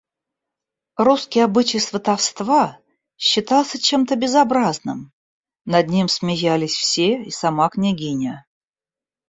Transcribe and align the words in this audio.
Русский 0.97 1.41
обычай 1.41 1.77
сватовства 1.79 2.79
считался 3.19 3.77
чем-то 3.79 4.15
безобразным, 4.15 5.11
над 5.65 5.89
ним 5.89 6.07
смеялись 6.07 6.73
все 6.73 7.21
и 7.21 7.29
сама 7.29 7.69
княгиня. 7.69 8.47